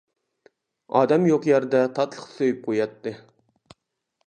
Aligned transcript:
ئادەم 0.99 1.27
يوق 1.31 1.45
يەردە 1.51 1.83
تاتلىق 1.99 2.25
سۆيۈپ 2.39 2.65
قوياتتى. 2.69 3.17